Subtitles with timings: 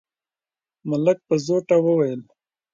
[0.89, 2.21] ملک په زوټه وويل: